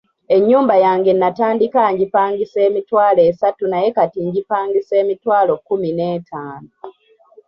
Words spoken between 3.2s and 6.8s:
esatu naye kati ngipangisa emitwalo kkumi n'etaano.